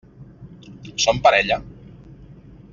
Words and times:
Són 1.05 1.21
parella? 1.27 1.61